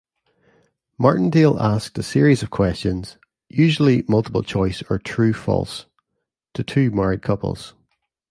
[0.97, 3.17] Martindale asked a series of questions,
[3.49, 5.85] usually multiple-choice or true-false,
[6.55, 7.75] to two married couples.